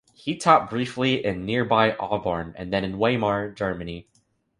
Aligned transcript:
He 0.15 0.35
taught 0.35 0.71
briefly 0.71 1.23
in 1.23 1.45
nearby 1.45 1.91
Aubonne, 1.95 2.55
and 2.57 2.73
then 2.73 2.83
in 2.83 2.97
Weimar, 2.97 3.51
Germany. 3.51 4.07